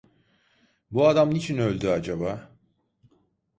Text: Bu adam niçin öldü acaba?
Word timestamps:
Bu 0.91 1.07
adam 1.07 1.33
niçin 1.33 1.57
öldü 1.57 1.87
acaba? 1.89 2.49